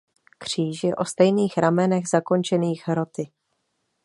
[0.37, 3.31] Kříž je o stejných ramenech zakončených hroty.